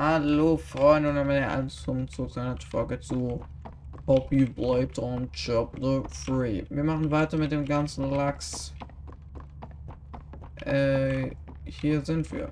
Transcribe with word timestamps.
Hallo 0.00 0.56
Freunde 0.56 1.08
und 1.10 1.16
meine 1.16 1.48
Anzug 1.48 2.08
zu 2.12 2.28
seiner 2.28 2.56
Folge 2.70 3.00
zu 3.00 3.40
Bobby 4.06 4.44
bleibt 4.44 4.96
on 5.00 5.28
Chapter 5.32 6.04
3. 6.24 6.66
Wir 6.70 6.84
machen 6.84 7.10
weiter 7.10 7.36
mit 7.36 7.50
dem 7.50 7.64
ganzen 7.64 8.08
Lachs. 8.08 8.72
Äh, 10.64 11.32
hier 11.64 12.00
sind 12.04 12.30
wir. 12.30 12.48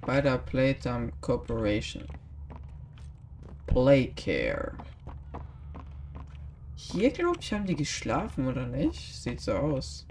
Bei 0.00 0.20
der 0.20 0.38
Playtime 0.38 1.12
Corporation. 1.20 2.06
Playcare. 3.68 4.72
Hier, 6.74 7.12
glaube 7.12 7.38
ich, 7.40 7.52
haben 7.52 7.66
die 7.66 7.76
geschlafen, 7.76 8.48
oder 8.48 8.66
nicht? 8.66 9.14
Sieht 9.14 9.40
so 9.40 9.52
aus. 9.52 10.08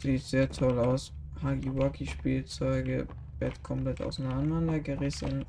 Sieht 0.00 0.22
sehr 0.22 0.48
toll 0.50 0.78
aus. 0.78 1.12
Hagiwagi-Spielzeuge. 1.42 3.06
Bett 3.38 3.62
komplett 3.62 4.02
auseinandergerissen. 4.02 5.44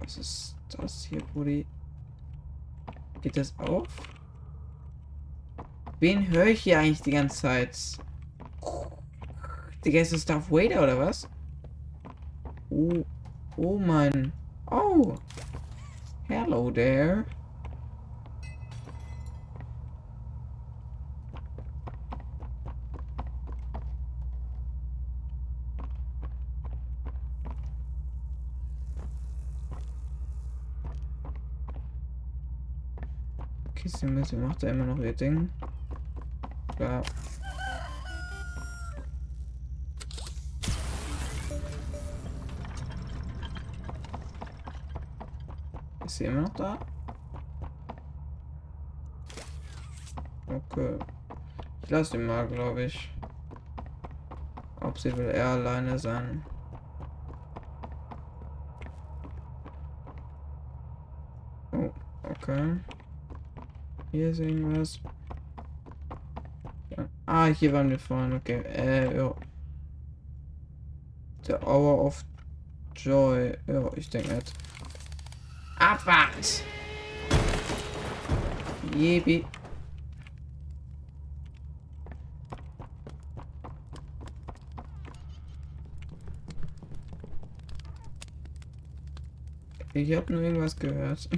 Was 0.00 0.16
ist 0.16 0.56
das 0.76 1.04
hier, 1.04 1.22
Brudi? 1.32 1.66
Geht 3.22 3.36
das 3.36 3.56
auf? 3.58 3.88
Wen 5.98 6.28
höre 6.28 6.46
ich 6.46 6.62
hier 6.62 6.78
eigentlich 6.78 7.02
die 7.02 7.12
ganze 7.12 7.36
Zeit? 7.38 7.98
Digga, 9.84 10.00
ist 10.00 10.12
das 10.12 10.24
Darth 10.24 10.50
Vader 10.50 10.82
oder 10.82 10.98
was? 10.98 11.28
Oh, 12.70 13.04
oh 13.56 13.78
Mann. 13.78 14.32
Oh. 14.70 15.14
Hello 16.28 16.70
there. 16.70 17.24
Kiste 33.86 34.06
mit, 34.08 34.26
sie 34.26 34.34
macht 34.34 34.64
da 34.64 34.66
immer 34.66 34.84
noch 34.84 34.98
ihr 34.98 35.12
Ding. 35.12 35.48
Klar. 36.74 37.02
Ist 46.04 46.16
sie 46.16 46.24
immer 46.24 46.40
noch 46.40 46.54
da? 46.54 46.76
Okay. 50.48 50.98
Ich 51.84 51.90
lasse 51.90 52.16
ihn 52.16 52.26
mal, 52.26 52.48
glaube 52.48 52.82
ich. 52.82 53.14
Ob 54.80 54.98
sie 54.98 55.16
will 55.16 55.28
er 55.28 55.50
alleine 55.50 55.96
sein. 55.96 56.44
Oh, 61.70 61.92
okay. 62.24 62.80
Hier 64.16 64.30
ist 64.30 64.38
irgendwas. 64.38 64.98
Ja. 66.88 67.06
Ah, 67.26 67.44
hier 67.48 67.70
waren 67.74 67.90
wir 67.90 67.98
vorhin. 67.98 68.32
Okay. 68.32 68.62
Äh, 68.62 69.14
ja. 69.14 69.34
Der 71.46 71.62
Hour 71.62 72.02
of 72.02 72.24
Joy. 72.94 73.58
Ja, 73.66 73.90
ich 73.94 74.08
denke 74.08 74.34
nicht. 74.36 74.54
Abwart! 75.78 76.64
Jebi. 78.96 79.44
Ich 89.92 90.16
habe 90.16 90.32
nur 90.32 90.40
irgendwas 90.40 90.74
gehört. 90.74 91.28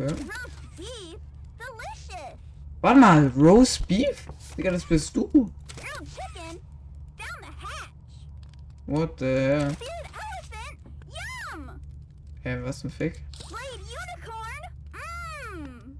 Okay. 0.00 0.14
Roast 0.14 0.76
beef. 0.78 1.18
Delicious. 1.58 2.38
Warte 2.80 2.98
mal, 3.00 3.28
Roast 3.36 3.86
Beef? 3.86 4.26
Digga, 4.56 4.70
das 4.70 4.84
bist 4.84 5.14
du. 5.14 5.28
Grilled 5.28 6.08
chicken. 6.08 6.58
Down 7.18 7.40
the 7.42 7.52
hatch. 7.66 7.90
What 8.86 9.18
the 9.18 9.26
hell? 9.26 9.76
Seared 9.76 10.08
elephant. 10.14 10.78
Yum. 11.52 11.80
Hä, 12.42 12.64
was 12.64 12.80
zum 12.80 12.90
Fick? 12.90 13.22
Blade 13.48 13.84
unicorn. 14.00 14.62
Mmm. 15.52 15.98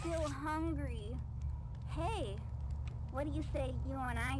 Still 0.00 0.28
hungry. 0.28 1.16
Hey, 1.88 2.36
what 3.10 3.24
do 3.24 3.30
you 3.34 3.42
say 3.54 3.72
you 3.88 3.94
and 3.94 4.18
I 4.18 4.38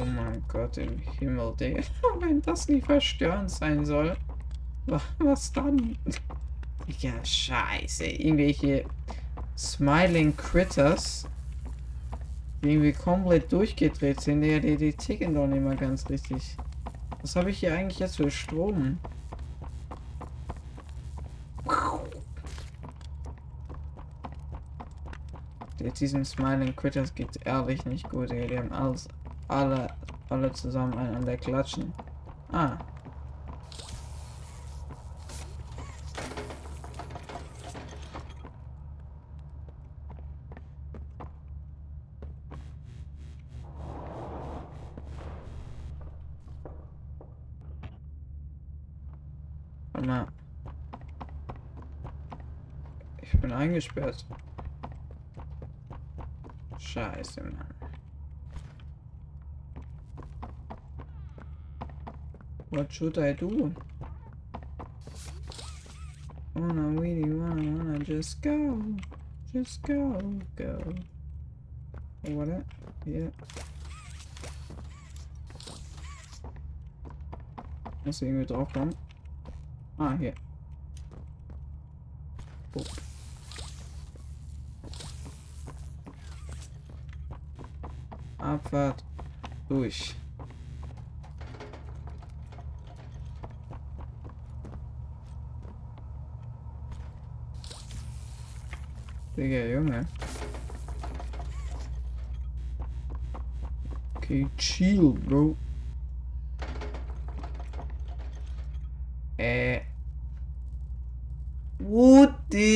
Oh 0.00 0.04
mein 0.04 0.42
Gott 0.46 0.76
im 0.78 0.98
Himmel, 1.18 1.54
Digga. 1.58 1.82
Wenn 2.20 2.40
das 2.42 2.68
nicht 2.68 2.86
verstörend 2.86 3.50
sein 3.50 3.84
soll. 3.84 4.16
wa- 4.86 5.00
Was 5.18 5.52
dann? 5.52 5.96
Digga, 6.86 7.24
scheiße. 7.24 8.06
Irgendwelche 8.06 8.84
Smiling 9.56 10.36
Critters. 10.36 11.26
Die 12.62 12.70
irgendwie 12.72 12.92
komplett 12.92 13.50
durchgedreht 13.52 14.20
sind. 14.20 14.42
Digga, 14.42 14.60
die, 14.60 14.76
die 14.76 14.92
ticken 14.92 15.34
doch 15.34 15.46
nicht 15.48 15.62
mal 15.62 15.76
ganz 15.76 16.08
richtig. 16.08 16.56
Was 17.22 17.34
habe 17.34 17.50
ich 17.50 17.58
hier 17.58 17.74
eigentlich 17.74 17.98
jetzt 17.98 18.16
für 18.16 18.30
Strom? 18.30 18.98
Jetzt 25.80 26.00
diesen 26.00 26.24
Smiling 26.24 26.74
Critters 26.74 27.14
geht's 27.14 27.36
ehrlich 27.44 27.84
nicht 27.86 28.08
gut, 28.10 28.30
ey. 28.32 28.48
Die 28.48 28.58
haben 28.58 28.72
alles, 28.72 29.08
alle, 29.46 29.87
alle 30.30 30.52
zusammen 30.52 30.96
einen 30.98 31.16
an 31.16 31.24
der 31.24 31.36
Klatschen. 31.36 31.92
Ah. 32.52 32.76
Ich 53.38 53.40
bin 53.40 53.52
eingesperrt. 53.52 54.26
Scheiße, 56.78 57.42
Mann. 57.42 57.67
What 62.78 62.92
should 62.92 63.18
I 63.18 63.32
do? 63.32 63.74
Wanna 66.54 66.82
really 67.00 67.28
wanna 67.28 67.72
wanna 67.72 67.98
just 67.98 68.40
go. 68.40 68.80
Just 69.52 69.82
go, 69.82 70.16
go. 70.54 70.80
Oh, 72.28 72.30
what 72.34 72.46
that? 72.46 72.64
Yeah. 73.04 73.30
Muss 78.04 78.22
irgendwie 78.22 78.46
drauf 78.46 78.72
kommen. 78.72 78.94
Ah, 79.98 80.14
hier. 80.16 80.34
Boop. 82.72 82.86
Abfahrt. 88.38 89.02
Durch. 89.68 90.17
Digga, 99.38 99.68
Junge. 99.70 100.04
Okay, 104.16 104.48
chill, 104.56 105.12
bro. 105.12 105.56
Äh. 109.38 109.82
What 111.78 112.34
the 112.50 112.66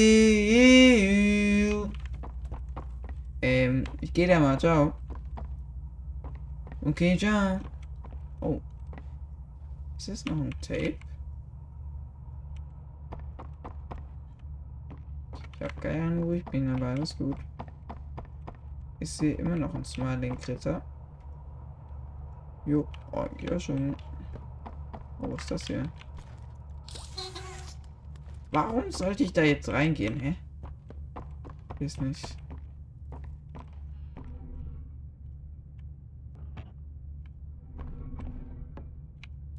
hell? 0.53 1.91
Ähm, 3.43 3.83
ich 4.01 4.13
gehe 4.13 4.29
da 4.29 4.39
mal, 4.39 4.57
ciao. 4.57 4.95
Okay, 6.83 7.19
ciao. 7.19 7.59
Oh. 8.41 8.61
Ist 9.99 10.09
das 10.09 10.25
noch 10.27 10.41
ein 10.41 10.55
Tape? 10.61 10.95
Ahnung, 15.91 16.27
wo 16.27 16.33
ich 16.33 16.45
bin, 16.45 16.75
aber 16.75 16.87
alles 16.87 17.17
gut. 17.17 17.37
Ich 19.01 19.11
sehe 19.11 19.35
immer 19.35 19.57
noch 19.57 19.75
einen 19.75 19.85
Smiling 19.85 20.39
Critter. 20.39 20.83
Jo, 22.65 22.87
oh, 23.11 23.27
ja 23.41 23.59
schon. 23.59 23.97
Oh, 25.21 25.33
was 25.33 25.43
ist 25.43 25.51
das 25.51 25.67
hier? 25.67 25.83
Warum 28.53 28.93
sollte 28.93 29.25
ich 29.25 29.33
da 29.33 29.43
jetzt 29.43 29.69
reingehen, 29.69 30.21
hä? 30.21 30.37
Ist 31.81 32.01
nicht. 32.01 32.37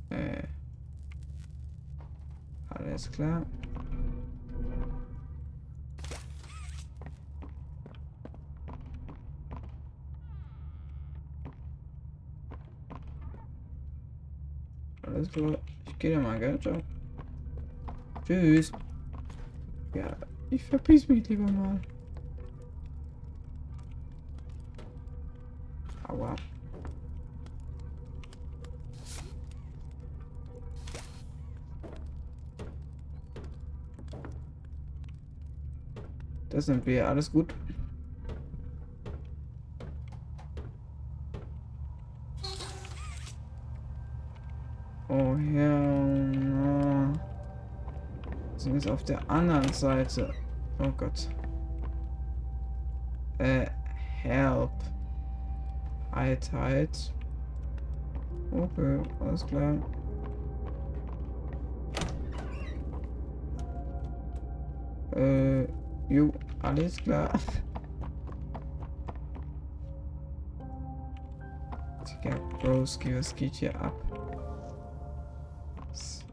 Äh. 0.09 0.43
Alles 2.69 3.11
klar. 3.11 3.45
Klar. 15.33 15.57
Ich 15.87 15.97
gehe 15.97 16.19
mal, 16.19 16.39
gell? 16.39 16.59
Ciao. 16.59 16.77
Tschüss. 18.25 18.71
Ja, 19.95 20.15
ich 20.51 20.63
verpiss 20.63 21.07
mich 21.07 21.27
lieber 21.27 21.51
mal. 21.51 21.81
Aua. 26.07 26.35
Das 36.49 36.67
sind 36.67 36.85
wir. 36.85 37.07
Alles 37.07 37.31
gut. 37.31 37.53
Der 49.07 49.29
anderen 49.29 49.71
Seite. 49.73 50.33
Oh 50.79 50.91
Gott. 50.97 51.29
Äh, 53.37 53.67
help. 54.21 54.71
Halt, 56.11 56.51
halt. 56.53 57.13
Okay, 58.51 58.99
alles 59.19 59.45
klar. 59.45 59.75
Äh, 65.15 65.63
jo, 66.09 66.31
alles 66.61 66.97
klar. 66.97 67.29
Digga, 72.23 72.37
Broski, 72.59 73.15
was 73.17 73.35
geht 73.35 73.55
hier 73.55 73.79
ab? 73.81 73.93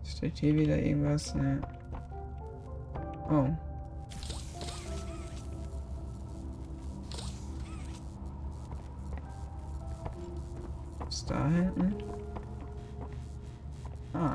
Steht 0.04 0.38
hier 0.38 0.54
wieder 0.54 0.78
irgendwas? 0.78 1.34
Ne. 1.34 1.60
Oh. 3.30 3.48
Was 10.98 11.24
da 11.26 11.46
hinten? 11.46 11.94
Ah. 14.14 14.34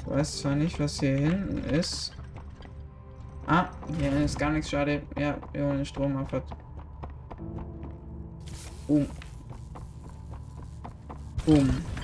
Ich 0.00 0.06
weiß 0.10 0.38
zwar 0.40 0.56
nicht, 0.56 0.80
was 0.80 0.98
hier 0.98 1.16
hinten 1.16 1.58
ist. 1.58 2.12
Ah, 3.46 3.68
hier 3.98 4.10
ist 4.24 4.36
gar 4.36 4.50
nichts, 4.50 4.70
schade. 4.70 5.02
Ja, 5.16 5.36
wir 5.52 5.64
holen 5.64 5.76
den 5.76 5.86
Strom 5.86 6.16
ab. 6.16 6.42
Boom. 8.88 9.06
Boom. 11.44 11.95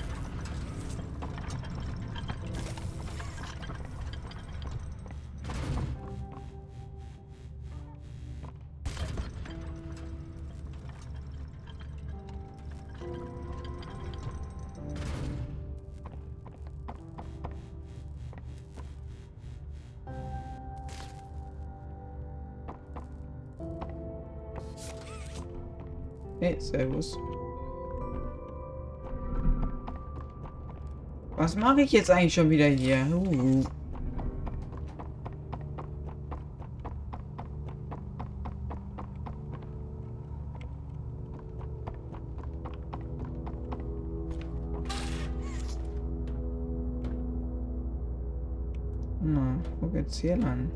Hey, 26.43 26.57
servus. 26.59 27.17
Was 31.37 31.55
mache 31.55 31.83
ich 31.83 31.93
jetzt 31.93 32.11
eigentlich 32.11 32.33
schon 32.33 32.49
wieder 32.49 32.65
hier? 32.67 33.07
Uh. 33.15 33.63
Hier 50.23 50.37
lang? 50.37 50.71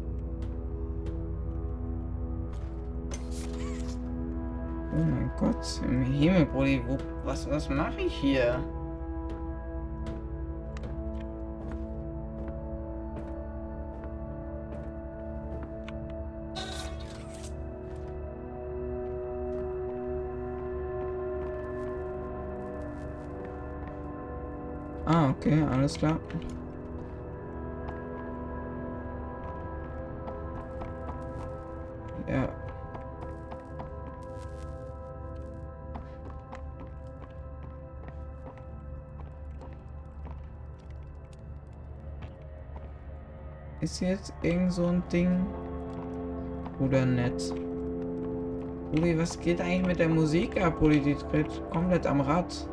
Oh 4.94 5.04
mein 5.04 5.32
Gott, 5.40 5.82
im 5.88 6.02
Himmel, 6.04 6.46
Brudi, 6.46 6.82
wo, 6.86 6.98
was, 7.24 7.50
was 7.50 7.70
mache 7.70 8.02
ich 8.02 8.14
hier? 8.14 8.60
Ah, 25.06 25.30
okay, 25.30 25.64
alles 25.72 25.94
klar. 25.98 26.20
Ja. 32.28 32.50
Ist 43.80 44.02
jetzt 44.02 44.34
irgend 44.42 44.74
so 44.74 44.88
ein 44.88 45.04
Ding? 45.12 45.46
Oder 46.80 47.06
nett? 47.06 47.54
Uli, 48.92 49.18
was 49.18 49.40
geht 49.40 49.62
eigentlich 49.62 49.86
mit 49.86 50.00
der 50.00 50.10
Musik 50.10 50.62
ab, 50.62 50.82
Uli? 50.82 51.00
Die 51.00 51.16
dreht 51.16 51.62
komplett 51.72 52.06
am 52.06 52.22
Rad. 52.22 52.68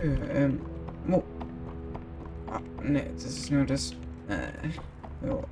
Äh, 0.00 0.44
ähm, 0.44 0.60
nur 3.54 3.64
das. 3.64 3.92
Äh, 4.28 5.26
jo. 5.26 5.42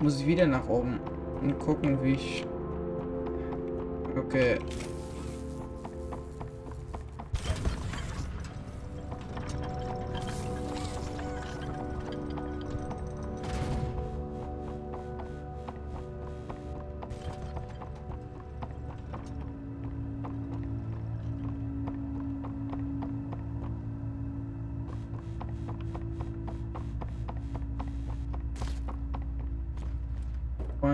Muss 0.00 0.20
ich 0.20 0.26
wieder 0.26 0.46
nach 0.46 0.68
oben 0.68 0.98
und 1.40 1.58
gucken, 1.58 2.02
wie 2.02 2.12
ich. 2.12 2.46
Okay. 4.16 4.58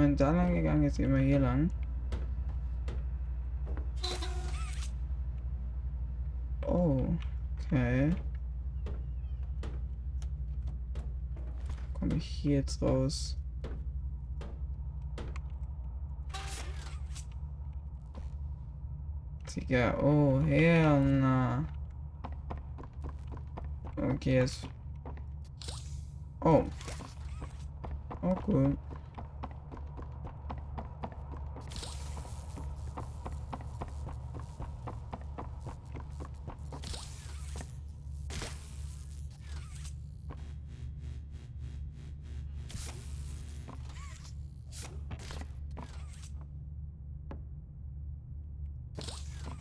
Vorhin 0.07 0.17
da 0.17 0.31
lang 0.31 0.55
gegangen, 0.55 0.85
jetzt 0.85 0.99
gehen 0.99 1.13
wir 1.13 1.21
hier 1.21 1.41
lang. 1.41 1.69
Oh, 6.65 7.09
okay. 7.65 8.15
Komme 11.95 12.15
ich 12.15 12.25
hier 12.25 12.59
jetzt 12.59 12.81
raus? 12.81 13.37
Digga, 19.57 19.99
oh, 19.99 20.41
hell 20.43 21.01
na. 21.01 21.65
Okay, 23.97 24.37
jetzt. 24.37 24.69
Oh. 26.43 26.63
Oh, 28.23 28.37
cool. 28.47 28.77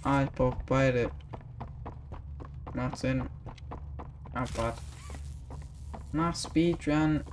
Ah, 0.07 0.21
ich 0.21 0.29
brauche 0.33 0.59
beide. 0.67 1.09
Macht 2.75 2.97
Sinn. 2.99 3.27
Abfahrt. 4.33 4.77
Mach 6.11 6.35
Speedrun. 6.35 7.23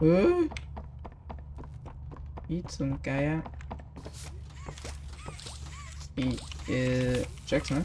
Wie? 0.00 0.50
Äh, 6.68 7.24
Jackson? 7.46 7.84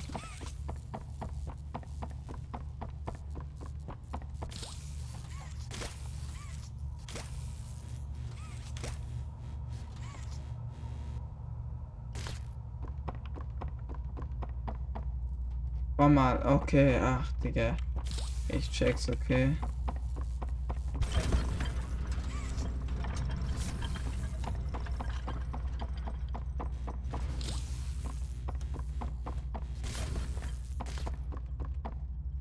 War 15.97 16.09
mal, 16.09 16.45
okay, 16.45 16.99
ach, 17.01 17.31
Digga. 17.43 17.77
Ich 18.49 18.69
check's, 18.69 19.09
okay. 19.09 19.55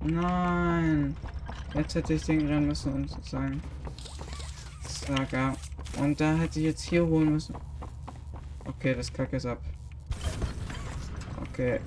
Nein. 0.04 1.16
Jetzt 1.74 1.94
hätte 1.94 2.14
ich 2.14 2.22
den 2.22 2.46
rennen 2.46 2.66
müssen 2.66 2.92
und 2.92 3.10
sozusagen. 3.10 3.60
Saga. 4.86 5.54
Und 5.98 6.20
da 6.20 6.34
hätte 6.34 6.60
ich 6.60 6.66
jetzt 6.66 6.82
hier 6.82 7.04
holen 7.04 7.32
müssen. 7.32 7.54
Okay, 8.64 8.94
das 8.94 9.12
kacke 9.12 9.36
ist 9.36 9.46
ab. 9.46 9.60
Okay. 11.48 11.80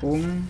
Boom. 0.00 0.48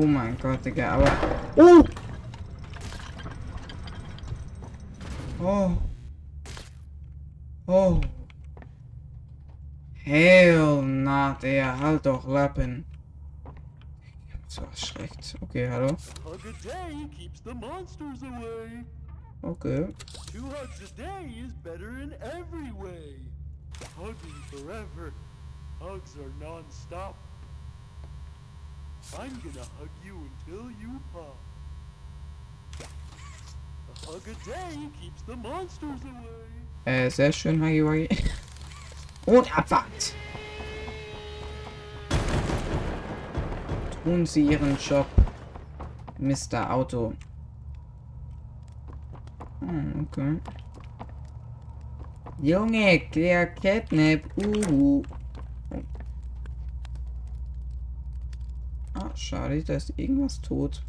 Oh 0.00 0.06
mein 0.06 0.34
Gott, 0.38 0.64
Digga, 0.64 0.92
aber. 0.92 1.12
Oh! 1.56 1.84
Oh. 5.42 5.76
Oh. 7.66 8.00
Hell 9.92 10.80
na, 10.80 11.34
der 11.42 11.78
halt 11.78 12.06
doch 12.06 12.26
Lappen. 12.26 12.86
So 14.48 14.62
erschreckt. 14.62 15.34
Okay, 15.42 15.68
hallo. 15.68 15.88
Hug 16.24 16.40
a 16.46 16.52
day 16.62 17.06
keeps 17.14 17.40
the 17.42 17.52
monsters 17.52 18.22
away. 18.22 18.84
Okay. 19.44 19.86
Two 20.32 20.48
hugs 20.48 20.80
a 20.80 20.96
day 20.96 21.30
is 21.44 21.52
better 21.52 21.98
in 21.98 22.14
every 22.22 22.72
way. 22.72 23.16
Hugging 23.98 24.40
forever. 24.50 25.12
Hugs 25.78 26.16
are 26.16 26.32
non-stop. 26.40 27.29
I'm 29.18 29.30
gonna 29.42 29.66
hug 29.78 29.90
you 30.04 30.28
until 30.46 30.70
you 30.80 31.00
pop. 31.12 31.36
A 32.80 34.06
hug 34.06 34.22
a 34.28 34.34
day 34.48 34.88
keeps 35.00 35.22
the 35.22 35.36
monsters 35.36 36.00
away. 36.04 36.84
Äh, 36.84 37.10
sehr 37.10 37.32
schön, 37.32 37.60
Huggy 37.60 37.84
Wuggy. 37.84 38.08
Und 39.26 39.58
Abfahrt. 39.58 40.14
Tun 44.04 44.24
Sie 44.24 44.42
Ihren 44.42 44.76
Job, 44.78 45.06
Mr. 46.18 46.70
Auto. 46.72 47.12
Hm, 49.60 50.06
okay. 50.10 50.40
Junge, 52.40 53.02
der 53.14 53.46
Catnap. 53.48 54.22
Uh. 54.36 55.02
Schade, 59.30 59.62
da 59.62 59.74
ist 59.74 59.92
irgendwas 59.96 60.40
tot. 60.40 60.82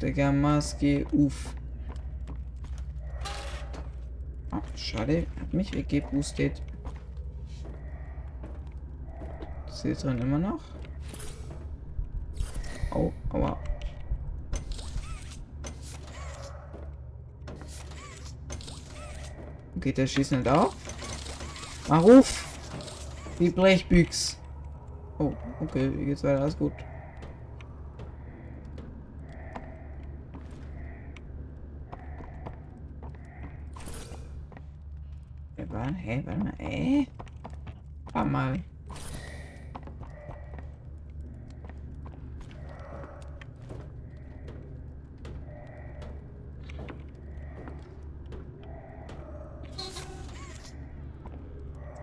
Digga, 0.00 0.30
Maske, 0.30 1.04
uff. 1.10 1.56
Ah, 4.52 4.62
schade, 4.76 5.26
hat 5.40 5.52
mich 5.52 5.74
weggeboostet. 5.74 6.62
Ist 9.66 9.82
hier 9.82 9.96
drin 9.96 10.18
immer 10.18 10.38
noch? 10.38 10.62
Au, 12.92 13.12
aua. 13.30 13.58
Okay, 19.74 19.92
der 19.92 20.06
schießt 20.06 20.30
nicht 20.30 20.46
auf. 20.46 20.76
Mach 21.88 22.04
ruf! 22.04 22.51
Die 23.38 23.50
Blechbüchs. 23.50 24.38
Oh, 25.18 25.32
okay, 25.60 25.90
wie 25.96 26.04
geht's 26.06 26.22
weiter? 26.22 26.42
Alles 26.42 26.56
gut. 26.56 26.72
Hä, 35.56 35.66
warte, 35.70 35.94
hä, 35.94 36.22
warte 36.24 36.44
mal, 36.44 36.54
äh? 36.58 37.06
Warte 38.12 38.30
mal. 38.30 38.58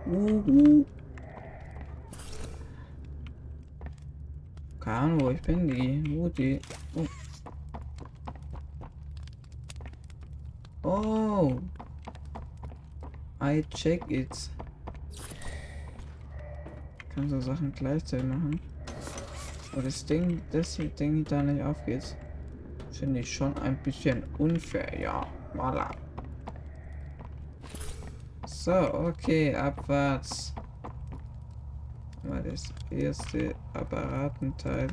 Uhu. 0.06 0.84
Keine 4.80 4.96
Ahnung, 4.96 5.20
wo 5.20 5.30
ich 5.30 5.42
bin, 5.42 5.68
die. 5.68 6.16
Wo 6.16 6.28
die. 6.28 6.60
Oh. 6.94 7.06
oh. 10.82 11.60
I 14.10 14.26
check 14.26 14.30
it. 14.30 14.50
Kann 17.14 17.28
so 17.28 17.40
Sachen 17.40 17.72
gleichzeitig 17.72 18.26
machen. 18.26 18.60
Aber 19.72 19.82
das 19.82 20.04
Ding, 20.04 20.42
das 20.50 20.76
hier 20.76 20.88
Ding 20.88 21.24
da 21.24 21.42
nicht 21.42 21.62
aufgeht, 21.62 22.16
finde 22.90 23.20
ich 23.20 23.32
schon 23.32 23.56
ein 23.58 23.76
bisschen 23.82 24.24
unfair. 24.38 25.00
Ja, 25.00 25.26
voilà. 25.54 25.90
So, 28.46 28.94
okay, 28.94 29.54
abwärts. 29.54 30.54
Mal 32.22 32.42
das 32.42 32.72
erste 32.90 33.54
Apparatenteil. 33.72 34.88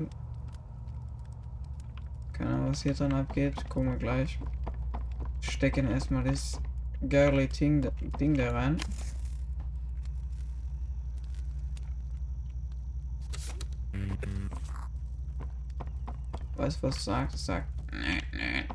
Keine 2.33 2.49
Ahnung, 2.51 2.69
was 2.69 2.83
hier 2.83 2.93
dran 2.93 3.13
abgeht. 3.13 3.67
Gucken 3.69 3.91
wir 3.91 3.97
gleich. 3.97 4.39
Stecken 5.41 5.89
erstmal 5.89 6.23
das 6.23 6.61
geile 7.01 7.47
Ding, 7.47 7.89
Ding 8.19 8.35
da 8.35 8.51
rein. 8.51 8.77
Weiß 16.55 16.81
was 16.81 17.03
sagt, 17.03 17.37
sagt. 17.37 17.67
Nee, 17.91 18.21
nee. 18.33 18.65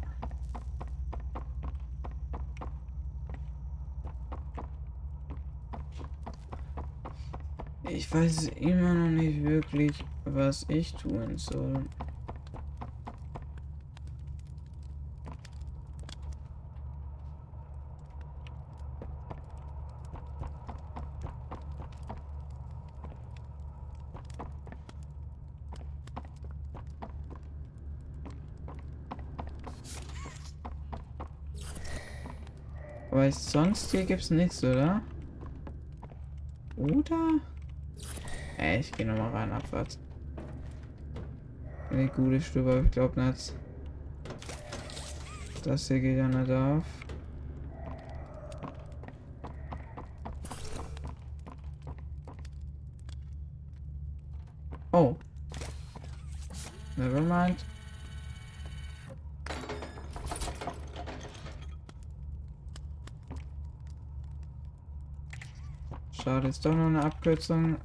Ich 7.90 8.12
weiß 8.12 8.48
immer 8.48 8.94
noch 8.94 9.10
nicht 9.10 9.42
wirklich, 9.42 10.04
was 10.24 10.64
ich 10.68 10.94
tun 10.94 11.36
soll. 11.36 11.84
Aber 33.32 33.40
sonst 33.40 33.90
hier 33.90 34.04
gibt's 34.04 34.28
nichts, 34.28 34.62
oder? 34.62 35.00
Oder? 36.76 37.40
Ey, 38.58 38.80
ich 38.80 38.92
gehe 38.92 39.06
nochmal 39.06 39.30
rein, 39.30 39.52
abwärts. 39.52 39.98
Eine 41.88 42.08
gute 42.08 42.42
Stube, 42.42 42.82
ich 42.84 42.90
glaube 42.90 43.18
nicht. 43.22 43.54
Das 45.64 45.88
hier 45.88 46.00
geht 46.00 46.18
ja 46.18 46.28
nicht 46.28 46.50
auf. 46.50 46.84
Oh. 54.92 55.16
Never 56.96 57.22
mind. 57.22 57.64
Schade, 66.22 66.51
ist 66.62 66.66
doch 66.66 66.76
noch 66.76 66.87
eine 66.87 67.02
Abkürzung. 67.02 67.76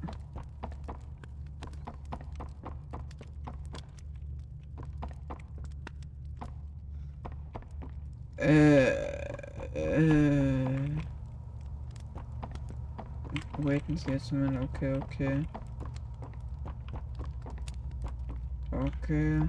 Äh, 8.36 8.86
äh. 9.74 10.90
Waiten 13.58 13.96
Sie 13.96 14.12
jetzt 14.12 14.30
mal. 14.30 14.62
Okay, 14.62 14.94
okay. 14.94 15.44
Okay. 18.70 19.40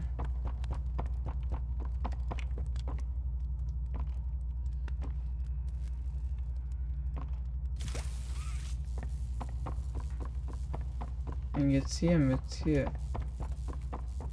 Und 11.60 11.72
jetzt 11.72 11.98
hier 11.98 12.18
mit 12.18 12.40
hier. 12.64 12.90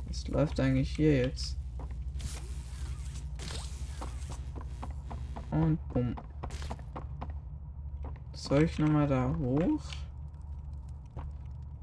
Was 0.06 0.28
läuft 0.28 0.60
eigentlich 0.60 0.94
hier 0.94 1.16
jetzt? 1.22 1.56
Und 5.50 5.76
bumm. 5.88 6.14
Soll 8.32 8.62
ich 8.62 8.78
nochmal 8.78 9.08
da 9.08 9.34
hoch? 9.40 9.82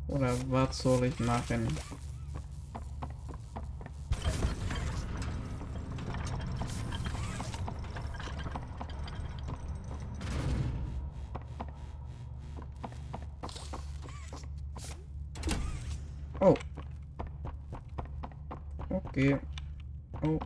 Oder 0.08 0.34
was 0.50 0.78
soll 0.78 1.04
ich 1.08 1.20
machen? 1.20 1.68
Oh. 16.46 16.56
Okay. 18.90 19.38
Oh. 20.22 20.38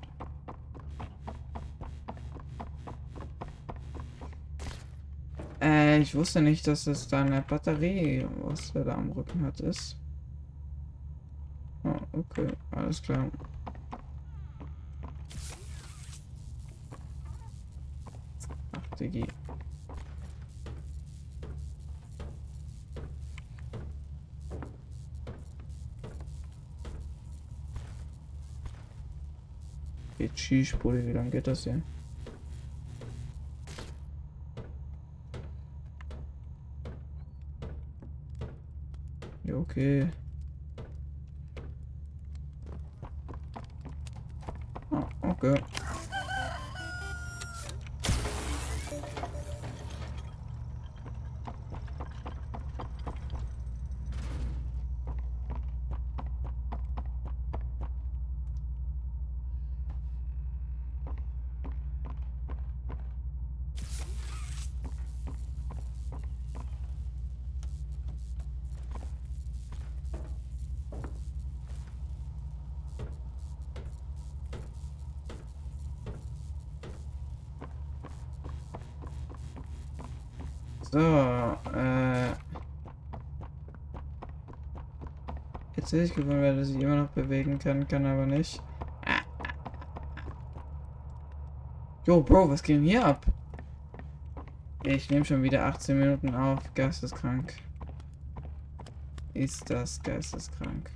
Äh, 5.59 6.01
ich 6.01 6.06
wusste 6.17 6.41
nicht, 6.41 6.65
dass 6.67 6.87
es 6.87 7.07
da 7.07 7.21
eine 7.21 7.41
Batterie, 7.41 8.25
was 8.41 8.71
er 8.75 8.83
da 8.83 8.95
am 8.95 9.11
Rücken 9.11 9.45
hat, 9.45 9.59
ist. 9.59 9.95
Oh, 11.83 11.95
okay, 12.11 12.47
alles 12.71 13.01
klar. 13.01 13.29
Ach, 18.71 18.95
Digi. 18.99 19.25
Geht 30.17 30.37
Skispur, 30.39 30.95
wie 30.95 31.11
lange 31.11 31.29
geht 31.29 31.45
das 31.45 31.63
hier? 31.63 31.83
Okay. 39.77 40.09
Ah, 44.91 45.05
okay. 45.29 45.76
50 85.97 86.15
gewonnen, 86.15 86.41
weil 86.41 86.57
er 86.57 86.65
sich 86.65 86.79
immer 86.79 86.95
noch 86.95 87.09
bewegen 87.09 87.57
kann, 87.57 87.87
kann 87.87 88.05
aber 88.05 88.25
nicht. 88.25 88.61
Jo, 92.05 92.21
Bro, 92.21 92.49
was 92.49 92.61
geht 92.61 92.77
denn 92.77 92.83
hier 92.83 93.03
ab? 93.03 93.25
Ich 94.83 95.09
nehme 95.09 95.25
schon 95.25 95.43
wieder 95.43 95.65
18 95.65 95.99
Minuten 95.99 96.35
auf. 96.35 96.59
Geisteskrank. 96.75 97.53
Ist 99.33 99.69
das 99.69 100.01
geisteskrank. 100.03 100.89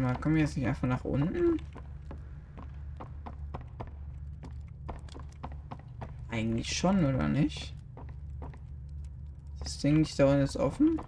Mal, 0.00 0.16
kommen 0.16 0.34
wir 0.34 0.42
jetzt 0.42 0.56
nicht 0.56 0.66
einfach 0.66 0.88
nach 0.88 1.04
unten? 1.04 1.60
Eigentlich 6.30 6.76
schon, 6.76 7.04
oder 7.04 7.28
nicht? 7.28 7.74
Das 9.60 9.78
Ding 9.78 9.98
nicht 9.98 10.18
unten 10.18 10.40
jetzt 10.40 10.56
offen? 10.56 11.00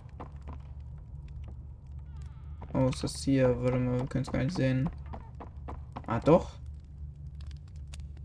Oh, 2.79 2.87
ist 2.91 3.03
das 3.03 3.25
hier? 3.25 3.61
Warte 3.61 3.77
mal, 3.77 3.99
wir 3.99 4.07
können 4.07 4.23
es 4.23 4.31
gar 4.31 4.45
nicht 4.45 4.57
sehen. 4.57 4.89
Ah, 6.07 6.21
doch. 6.21 6.53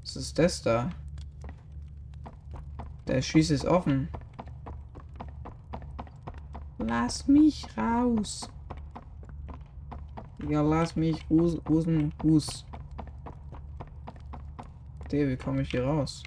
Was 0.02 0.16
ist 0.16 0.38
das 0.38 0.62
da? 0.62 0.92
Der 3.08 3.24
Schieß 3.24 3.50
ist 3.50 3.66
offen. 3.66 4.10
Lass 6.78 7.28
mich 7.28 7.66
raus. 7.76 8.48
Ja, 10.48 10.62
lass 10.62 10.96
mich 10.96 11.26
raus, 11.32 11.58
raus. 12.24 12.66
Der, 15.12 15.30
wie 15.30 15.38
komme 15.38 15.64
ich 15.64 15.72
hier 15.72 15.84
raus? 15.84 16.22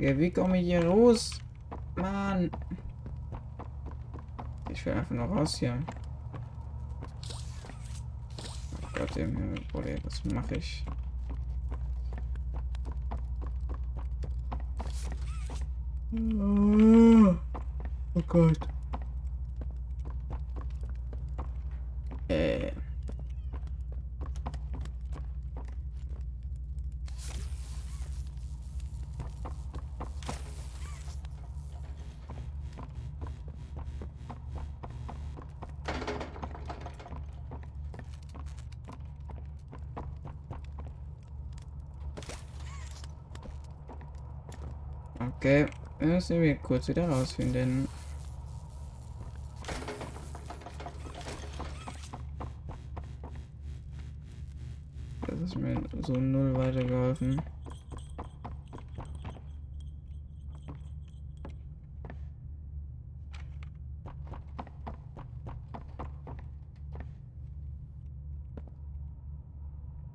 Ja, 0.00 0.18
wie 0.18 0.32
komme 0.32 0.58
ich 0.58 0.66
hier 0.66 0.84
raus? 0.84 1.40
Mann. 2.40 2.50
Ich 4.70 4.86
will 4.86 4.94
einfach 4.94 5.10
nur 5.10 5.26
raus 5.26 5.56
hier. 5.56 5.78
Oh 8.82 8.88
Gott, 8.94 9.16
im 9.16 9.36
Himmel, 9.36 10.00
was 10.04 10.24
mache 10.24 10.56
ich? 10.56 10.84
Oh 18.14 18.22
Gott. 18.26 18.58
Äh. 22.28 22.72
Okay, 45.20 45.66
müssen 46.20 46.42
wir 46.42 46.54
kurz 46.56 46.86
wieder 46.86 47.08
rausfinden. 47.08 47.88
Das 55.26 55.40
ist 55.40 55.56
mir 55.56 55.80
so 56.02 56.12
null 56.12 56.54
weitergeholfen. 56.58 57.40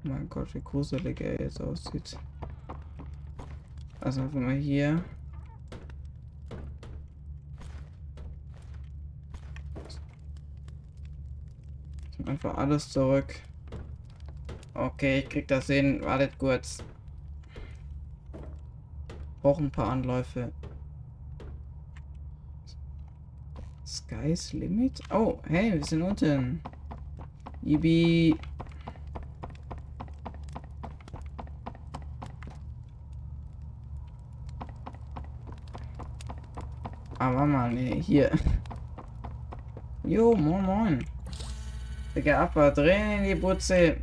Mein 0.04 0.30
Gott, 0.30 0.54
wie 0.54 0.62
gruselig 0.62 1.20
er 1.20 1.42
jetzt 1.42 1.60
aussieht. 1.60 2.16
Also 4.02 4.22
einfach 4.22 4.40
mal 4.40 4.54
hier. 4.54 5.04
Einfach 12.36 12.58
alles 12.58 12.90
zurück. 12.90 13.34
Okay, 14.74 15.20
ich 15.20 15.30
krieg 15.30 15.48
das 15.48 15.68
hin. 15.68 16.02
Wartet 16.02 16.38
kurz. 16.38 16.84
Brauche 19.42 19.64
ein 19.64 19.72
paar 19.72 19.92
Anläufe. 19.92 20.52
Sky's 23.88 24.52
Limit? 24.52 25.00
Oh, 25.12 25.40
hey, 25.48 25.76
wir 25.76 25.86
sind 25.86 26.02
unten. 26.02 26.62
Yibi. 27.62 28.38
Ah, 37.18 37.30
Mama, 37.30 37.70
nee, 37.70 38.02
hier. 38.02 38.30
Jo, 40.04 40.36
moin, 40.36 40.66
moin. 40.66 41.15
Digga, 42.16 42.44
Abfahrt, 42.44 42.78
drehen 42.78 43.20
in 43.20 43.24
die 43.26 43.36
Butze. 43.36 43.98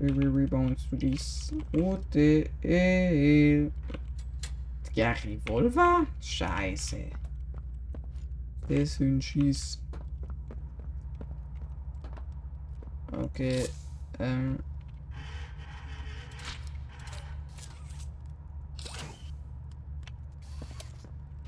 Rebounds 0.00 0.86
to 0.90 0.96
this 0.96 1.52
Route. 1.72 2.50
Ja, 4.94 5.12
Revolver? 5.12 6.06
Scheiße. 6.20 7.10
Ein 8.68 9.22
Schieß. 9.22 9.80
Okay, 13.12 13.68
ähm. 14.18 14.58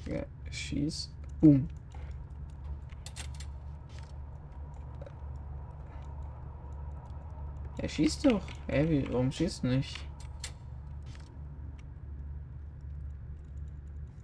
Ja, 0.06 0.24
schieß. 0.50 1.13
Boom. 1.44 1.68
Er 7.76 7.86
schießt 7.86 8.24
doch. 8.24 8.40
Hä, 8.66 8.88
wie, 8.88 9.12
warum 9.12 9.30
schießt 9.30 9.64
nicht? 9.64 10.00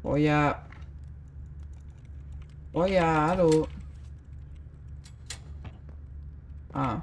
Oh 0.02 0.16
ja. 0.16 0.66
Oh 2.72 2.86
ja, 2.86 3.28
hallo. 3.28 3.68
Ah. 6.72 7.02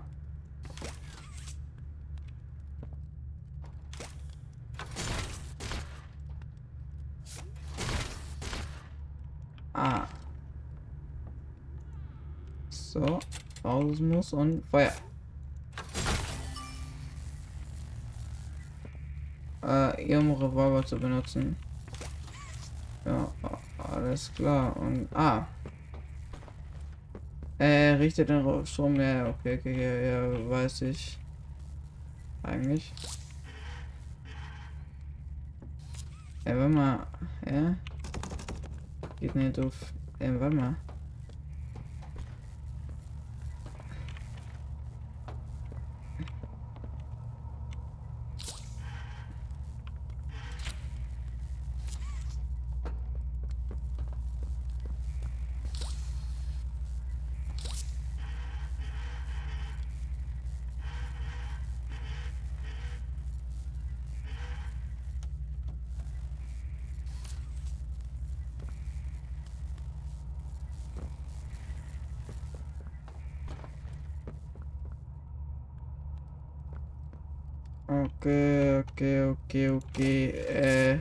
So, 12.97 13.19
muss 14.00 14.34
und 14.34 14.64
Feuer. 14.70 14.94
Äh, 19.64 20.06
ihrem 20.06 20.32
Revolver 20.32 20.86
zu 20.86 20.98
benutzen. 20.98 21.58
Ja, 23.06 23.32
alles 23.78 24.34
klar. 24.34 24.76
Und 24.78 25.08
ah. 25.14 25.48
Äh, 27.60 27.94
richtet 27.94 28.30
den 28.30 28.66
Strom. 28.66 28.96
Ja, 28.96 29.28
okay, 29.30 29.58
okay, 29.58 29.82
ja, 29.82 30.28
ja, 30.28 30.50
weiß 30.50 30.82
ich. 30.84 31.18
Eigentlich. 32.44 32.94
Ja, 36.46 36.56
warte 36.56 36.70
mal. 36.70 37.08
Ja. 37.46 37.76
Geht 39.20 39.36
nicht 39.36 39.60
auf. 39.60 39.94
Äh, 40.20 40.40
warte 40.40 40.56
mal. 40.56 40.76
Okay, 77.90 78.84
okay, 78.84 79.22
okay, 79.24 79.70
okay. 79.70 80.32
Äh. 80.32 81.00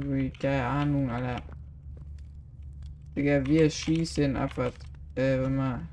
So 0.00 0.14
wie, 0.14 0.30
keine 0.30 0.64
Ahnung, 0.64 1.10
Alter. 1.10 1.42
Digga, 3.14 3.44
wir 3.44 3.68
schießen 3.68 4.36
einfach, 4.36 4.72
äh, 5.14 5.38
wenn 5.40 5.56
man 5.56 5.88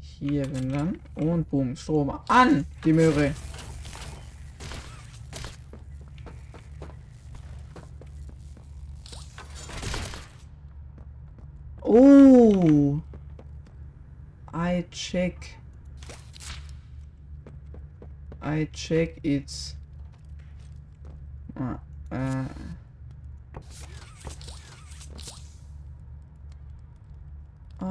hier, 0.00 0.44
wenn 0.52 0.68
dann, 0.68 0.98
und 1.14 1.48
boom, 1.48 1.76
Strom 1.76 2.18
an, 2.28 2.66
die 2.84 2.92
Möhre. 2.92 3.34
Oh. 11.82 13.00
I 14.52 14.84
check. 14.90 15.56
I 18.42 18.68
check 18.72 19.20
it. 19.22 19.76
Ah, 21.54 21.78
äh. 22.10 22.44
Oh, 27.80 27.84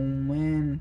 man. 0.00 0.80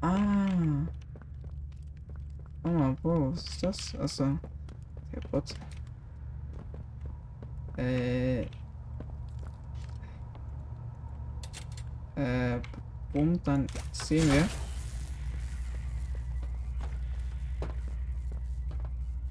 Ah. 0.00 0.86
Oh, 2.64 2.96
Bro, 3.02 3.34
was? 3.76 3.94
Achso. 4.00 4.38
kaputt. 5.12 5.54
Äh. 7.76 8.42
Äh, 12.16 12.60
bumm, 13.12 13.42
dann 13.44 13.66
sehen 13.92 14.30
wir. 14.32 14.48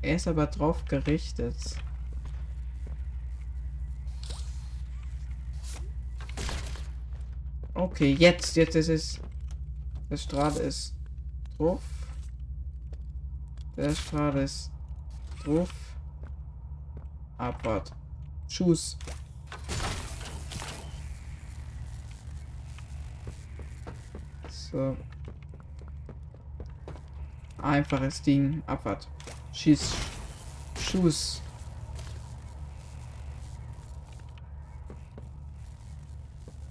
Er 0.04 0.16
ist 0.16 0.28
aber 0.28 0.46
drauf 0.46 0.86
gerichtet. 0.86 1.56
Okay, 7.74 8.14
jetzt, 8.14 8.56
jetzt 8.56 8.76
ist 8.76 8.90
es. 8.90 9.20
Der 10.10 10.18
Strahl 10.18 10.56
ist 10.58 10.94
drauf. 11.58 11.82
Der 13.78 13.94
Strahl 13.94 14.38
ist 14.38 14.72
drauf. 15.44 15.70
Abfahrt. 17.38 17.92
Schuss. 18.48 18.98
So. 24.48 24.96
Einfaches 27.62 28.22
Ding. 28.22 28.64
Abfahrt. 28.66 29.08
Schieß. 29.52 29.94
Schuss. 30.80 31.42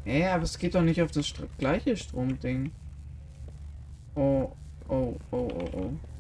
Ja, 0.07 0.35
aber 0.35 0.45
es 0.45 0.59
geht 0.59 0.75
doch 0.75 0.83
nicht 0.83 1.01
auf 1.03 1.11
das 1.11 1.27
Str 1.27 1.47
gleiche 1.59 1.97
Stromding. 1.97 2.73
Oh, 4.14 4.53
oh, 4.88 5.17
oh, 5.31 5.49
oh, 5.49 5.71
oh. 5.73 6.13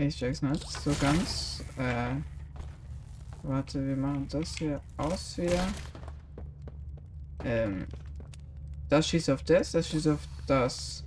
Ich 0.00 0.16
check's 0.16 0.42
nicht 0.42 0.70
so 0.70 0.94
ganz. 1.00 1.64
Äh, 1.76 2.14
warte, 3.42 3.84
wir 3.84 3.96
machen 3.96 4.28
das 4.28 4.56
hier 4.56 4.80
aus 4.96 5.34
hier. 5.34 5.66
Ähm, 7.44 7.84
das 8.88 9.08
schießt 9.08 9.30
auf 9.30 9.42
das, 9.42 9.72
das 9.72 9.88
schießt 9.88 10.06
auf 10.06 10.20
das. 10.46 11.02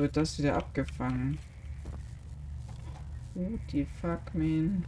Wird 0.00 0.16
das 0.16 0.38
wieder 0.38 0.56
abgefangen. 0.56 1.38
What 3.34 3.60
the 3.70 3.86
fuck, 4.00 4.34
man? 4.34 4.84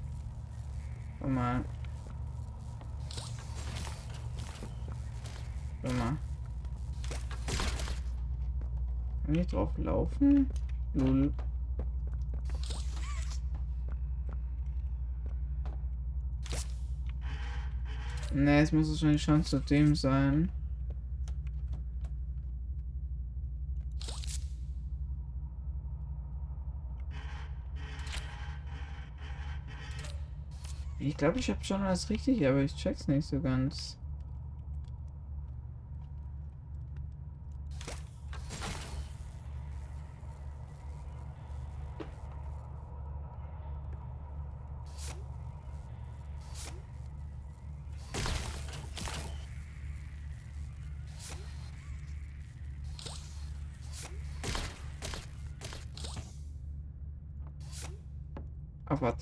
Warte 1.21 1.33
mal. 1.33 1.65
Warte 5.83 5.97
mal. 5.97 6.17
Kann 9.27 9.35
ich 9.35 9.47
drauf 9.47 9.71
laufen? 9.77 10.51
Null. 10.95 11.33
Ne, 18.35 18.61
es 18.61 18.73
muss 18.73 18.89
wahrscheinlich 18.89 19.23
schon 19.23 19.45
zu 19.45 19.61
dem 19.61 19.95
sein. 19.95 20.51
Ich 31.05 31.17
glaube, 31.17 31.41
ich 31.41 31.51
habe 31.51 31.65
schon 31.65 31.83
alles 31.83 32.11
richtig, 32.11 32.47
aber 32.47 32.61
ich 32.61 32.77
check's 32.77 33.09
nicht 33.09 33.27
so 33.27 33.41
ganz. 33.41 33.99
Ach, 58.87 59.01
was? 59.01 59.17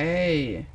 Ey. 0.00 0.66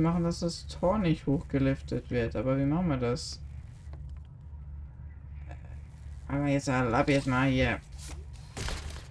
Machen, 0.00 0.24
dass 0.24 0.40
das 0.40 0.66
Tor 0.66 0.98
nicht 0.98 1.26
hochgeliftet 1.26 2.10
wird. 2.10 2.34
Aber 2.36 2.58
wie 2.58 2.64
machen 2.64 2.88
wir 2.88 2.96
das? 2.96 3.40
Aber 6.28 6.46
jetzt 6.46 6.68
ab 6.68 7.08
jetzt 7.08 7.26
mal 7.26 7.48
hier. 7.48 7.80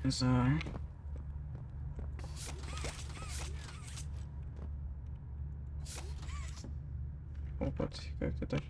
So. 0.06 0.26
Oh 7.60 7.72
Gott, 7.78 8.00
ich 8.02 8.18
krieg 8.20 8.50
das. 8.50 8.62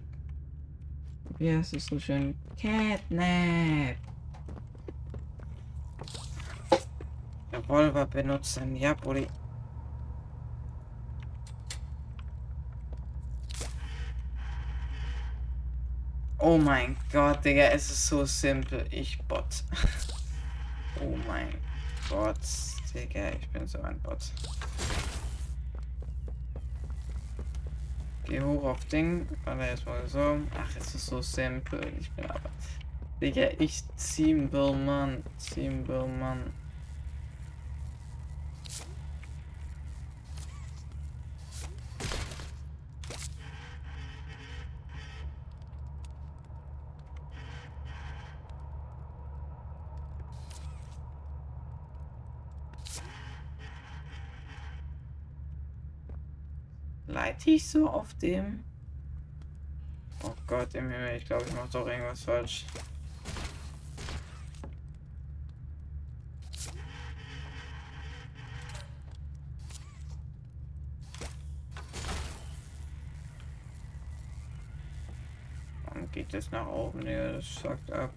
Heißt 1.40 1.74
es 1.76 1.86
so 1.86 2.00
schön? 2.00 2.36
Catnap. 2.60 3.98
Revolver 7.54 8.06
benutzen, 8.08 8.76
ja, 8.76 8.94
Bulli. 8.96 9.28
Oh 16.42 16.58
mein 16.58 16.96
Gott, 17.12 17.44
Digga, 17.44 17.64
es 17.64 17.92
ist 17.92 18.08
so 18.08 18.24
simpel. 18.24 18.86
Ich 18.92 19.22
Bot. 19.24 19.64
Oh 21.02 21.18
mein 21.28 21.54
Gott, 22.10 22.40
Digga, 22.94 23.30
ich 23.30 23.48
bin 23.50 23.66
so 23.68 23.82
ein 23.82 24.00
Bot. 24.02 24.20
Geh 28.26 28.42
hoch 28.42 28.64
auf 28.64 28.86
Ding. 28.86 29.28
Warte 29.44 29.64
erstmal 29.64 30.08
so. 30.08 30.40
Ach, 30.58 30.70
es 30.78 30.96
ist 30.96 31.06
so 31.06 31.22
simpel. 31.22 31.82
Ich 32.00 32.12
bin 32.12 32.26
aber. 32.26 32.50
Digga, 33.22 33.50
ich 33.60 33.84
simpel, 33.96 34.74
Mann. 34.74 35.24
Simpel, 35.38 36.08
Mann. 36.08 36.54
Leite 57.10 57.50
ich 57.50 57.68
so 57.68 57.90
auf 57.90 58.14
dem? 58.14 58.64
Oh 60.24 60.32
Gott, 60.46 60.76
im 60.76 60.92
Himmel, 60.92 61.18
ich 61.18 61.26
glaube, 61.26 61.44
ich 61.44 61.54
mache 61.56 61.70
doch 61.72 61.88
irgendwas 61.88 62.22
falsch. 62.22 62.66
Warum 75.86 76.12
geht 76.12 76.32
das 76.32 76.52
nach 76.52 76.68
oben? 76.68 77.08
Ja, 77.08 77.32
das 77.32 77.56
sagt 77.56 77.92
ab. 77.92 78.12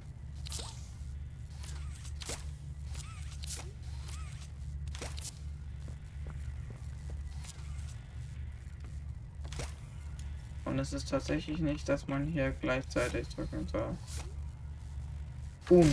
Es 10.93 11.07
tatsächlich 11.07 11.59
nicht, 11.59 11.89
dass 11.89 12.07
man 12.07 12.27
hier 12.27 12.51
gleichzeitig 12.51 13.27
drücken 13.29 13.67
soll. 13.67 13.97
Boom. 15.67 15.91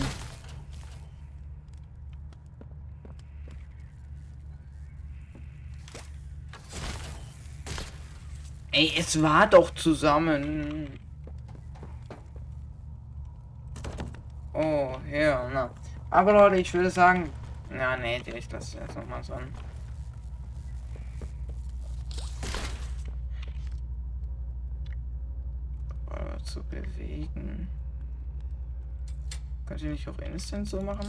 Ey, 8.72 8.92
es 8.96 9.20
war 9.22 9.46
doch 9.46 9.74
zusammen. 9.74 10.98
Oh, 14.52 14.96
ja, 15.10 15.48
na. 15.52 15.70
Aber 16.10 16.32
Leute, 16.32 16.56
ich 16.56 16.72
würde 16.74 16.90
sagen... 16.90 17.30
Na, 17.70 17.96
nee, 17.96 18.22
ich 18.26 18.50
lasse 18.50 18.78
jetzt 18.78 18.96
nochmal 18.96 19.22
so 19.24 19.34
an. 19.34 19.48
zu 26.44 26.62
bewegen. 26.62 27.68
Könnt 29.66 29.82
ich 29.82 29.88
nicht 29.88 30.08
auch 30.08 30.18
Instant 30.18 30.68
so 30.68 30.80
machen? 30.82 31.06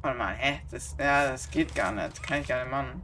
Warte 0.00 0.18
mal, 0.18 0.34
hä? 0.36 0.60
Das, 0.70 0.96
ja, 0.98 1.30
das 1.30 1.50
geht 1.50 1.74
gar 1.74 1.92
nicht. 1.92 2.22
Kann 2.22 2.40
ich 2.40 2.48
gar 2.48 2.62
nicht 2.62 2.70
machen. 2.70 3.02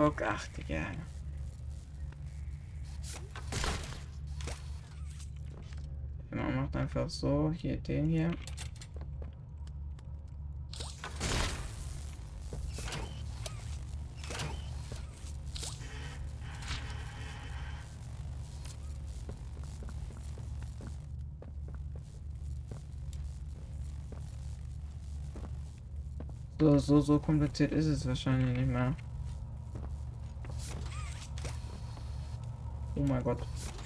Oh, 0.00 0.12
ach, 0.24 0.46
Digga. 0.56 0.86
Man 6.30 6.54
macht 6.54 6.76
einfach 6.76 7.10
so, 7.10 7.52
hier 7.52 7.78
den 7.78 8.06
hier. 8.06 8.30
So, 26.60 26.78
so, 26.78 27.00
so 27.00 27.18
kompliziert 27.18 27.72
ist 27.72 27.86
es 27.86 28.06
wahrscheinlich 28.06 28.56
nicht 28.58 28.68
mehr. 28.68 28.94
Oh 33.26 33.77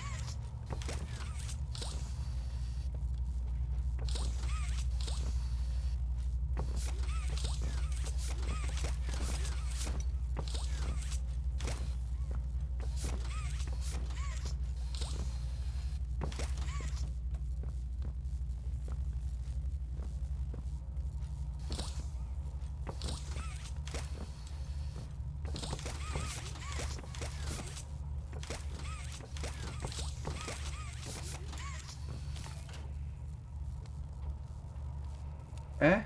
Hä? 35.82 36.04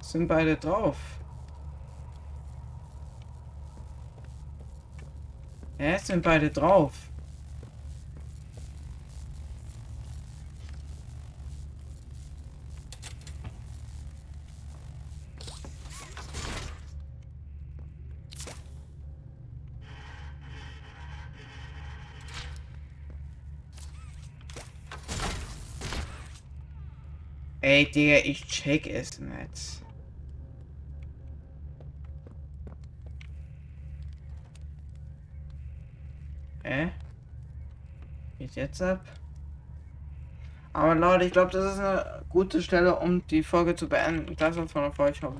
Sind 0.00 0.28
beide 0.28 0.56
drauf? 0.56 0.96
Hä? 5.78 5.98
Sind 5.98 6.22
beide 6.22 6.50
drauf? 6.50 7.09
Ey, 27.80 27.90
Digga, 27.90 28.16
ich 28.24 28.44
check 28.46 28.86
es 28.86 29.18
nicht. 29.18 29.82
Hä? 36.62 36.90
Geht 38.38 38.54
jetzt 38.54 38.82
ab? 38.82 39.00
Aber 40.74 40.94
Leute, 40.94 41.24
ich 41.24 41.32
glaube, 41.32 41.52
das 41.52 41.72
ist 41.72 41.80
eine 41.80 42.22
gute 42.28 42.60
Stelle, 42.60 42.96
um 42.96 43.26
die 43.28 43.42
Folge 43.42 43.74
zu 43.74 43.88
beenden. 43.88 44.36
Das 44.36 44.58
war's 44.58 44.72
von 44.72 44.92
Folge. 44.92 45.12
Ich 45.12 45.22
hoffe, 45.22 45.38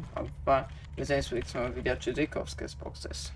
wir 0.96 1.05
sehen 1.05 1.18
uns 1.18 1.33
nächstes 1.33 1.55
Mal 1.55 1.76
wieder. 1.76 1.98
Tschüssikowskis 1.98 2.74
Box 2.74 3.05
ist. 3.05 3.35